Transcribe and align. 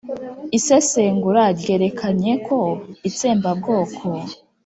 isesengura 0.57 1.43
ryerekanye 1.59 2.33
ko 2.47 2.59
itsembabwoko 3.09 4.05